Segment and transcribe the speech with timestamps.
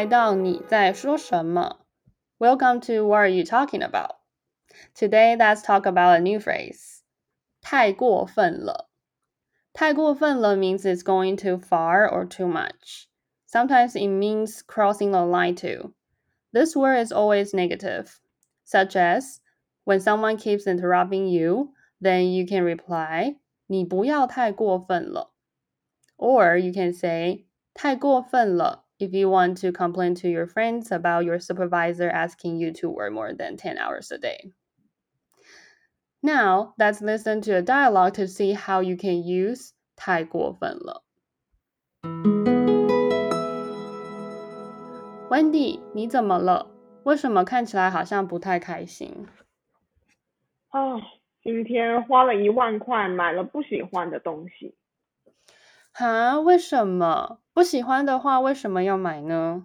[0.00, 1.80] 来到你在说什么？
[2.38, 4.16] Welcome to What are you talking about?
[4.94, 7.00] Today, let's talk about a new phrase.
[7.60, 8.88] 太过分了。
[9.72, 13.06] 太过分了 means it's going too far or too much.
[13.46, 15.92] Sometimes it means crossing the line too.
[16.52, 18.18] This word is always negative,
[18.64, 19.40] such as
[19.84, 25.32] when someone keeps interrupting you, then you can reply, 你不要太过分了.
[26.16, 31.38] Or you can say, 太过分了 if you want to complain to your friends about your
[31.38, 34.52] supervisor asking you to work more than 10 hours a day.
[36.22, 41.04] Now, let's listen to a dialogue to see how you can use 太过分了。
[45.28, 46.70] Wendy，你怎么了？
[47.04, 49.26] 为什么看起来好像不太开心？
[50.70, 51.00] 啊，
[51.42, 54.74] 今天花了一万块买了不喜欢的东西。
[55.93, 56.39] 哈？
[56.39, 57.39] 为什么？
[57.53, 59.63] 不喜欢的话，为什么要买呢？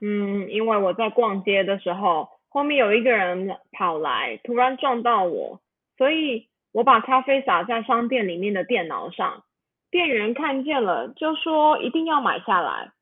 [0.00, 5.60] 嗯，因为我在逛街的时候，后面有一个人跑来，突然撞到我。
[5.96, 9.44] 所以我把咖啡洒在商店里面的电脑上，
[9.90, 12.92] 店员看见了就说一定要买下来。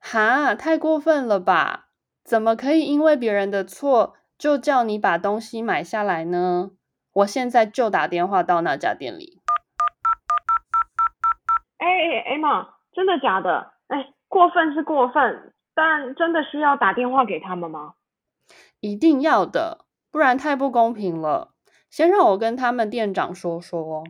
[0.00, 1.88] 哈，太过分了吧？
[2.24, 6.70] 怎么可以因为别人的错就叫你把东西买下来呢？
[7.12, 9.42] 我现在就打电话到那家店里。
[12.03, 13.73] 哎哎，Emma，真的假的？
[13.87, 17.95] 哎，过分是过分，但真的需要打电话给他们吗？
[18.79, 21.53] 一定要的，不然太不公平了。
[21.89, 24.03] 先让我跟他们店长说说。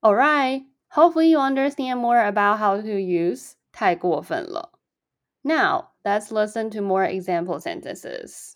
[0.00, 4.72] All right, hopefully you understand more about how to use 太过分了。
[5.42, 8.54] Now let's listen to more example sentences.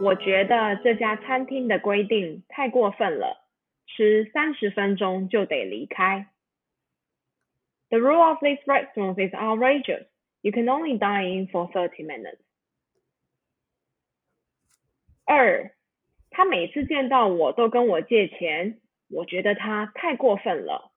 [0.00, 3.46] 一，我觉得这家餐厅的规定太过分了，
[3.86, 6.28] 吃三十分钟就得离开。
[7.88, 10.06] The rule of these restaurants is outrageous.
[10.42, 12.38] You can only dine in for thirty minutes.
[15.24, 15.72] 二，
[16.30, 20.92] 他每次见到我都跟我借钱，我觉得他太过分了。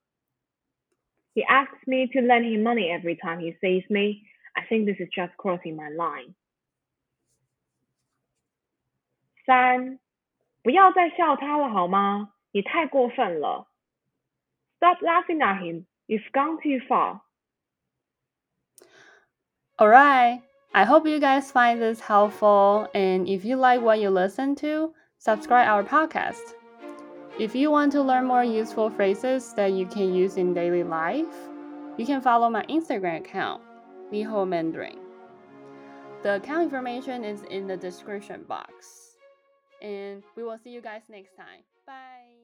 [1.34, 4.22] He asks me to lend him money every time he sees me.
[4.54, 6.34] I think this is just crossing my line.
[9.46, 10.00] 三，
[10.64, 12.34] 不要再笑他了好吗？
[12.52, 13.68] 你太过分了。
[14.78, 15.86] Stop laughing at him.
[16.08, 17.22] You've gone too far.
[19.78, 20.42] Alright,
[20.74, 24.94] I hope you guys find this helpful and if you like what you listen to,
[25.18, 26.56] subscribe our podcast.
[27.40, 31.34] If you want to learn more useful phrases that you can use in daily life,
[31.98, 33.62] you can follow my Instagram account,
[34.12, 35.00] Liho Mandarin.
[36.24, 39.13] The account information is in the description box.
[39.81, 41.63] And we will see you guys next time.
[41.87, 42.44] Bye.